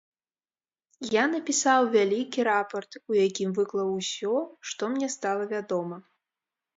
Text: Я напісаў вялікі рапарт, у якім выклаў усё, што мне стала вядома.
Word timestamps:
Я 1.15 1.23
напісаў 1.33 1.81
вялікі 1.95 2.45
рапарт, 2.47 2.91
у 3.11 3.17
якім 3.27 3.49
выклаў 3.59 3.89
усё, 3.99 4.33
што 4.71 4.89
мне 4.95 5.11
стала 5.17 5.43
вядома. 5.53 5.95